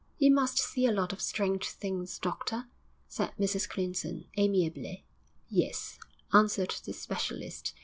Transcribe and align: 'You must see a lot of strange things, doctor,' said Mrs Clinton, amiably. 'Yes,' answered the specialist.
'You 0.17 0.33
must 0.33 0.57
see 0.57 0.87
a 0.87 0.91
lot 0.91 1.13
of 1.13 1.21
strange 1.21 1.69
things, 1.69 2.17
doctor,' 2.17 2.65
said 3.07 3.33
Mrs 3.39 3.69
Clinton, 3.69 4.25
amiably. 4.35 5.05
'Yes,' 5.47 5.99
answered 6.33 6.73
the 6.83 6.91
specialist. 6.93 7.75